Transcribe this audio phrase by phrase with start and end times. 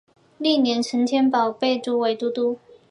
[0.39, 2.57] 翌年陈添保被封为都督。